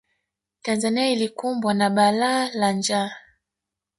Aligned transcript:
tanzania 0.61 1.09
ilikumbwa 1.11 1.73
na 1.73 1.89
bala 1.89 2.49
la 2.53 2.71
njaa 2.71 3.11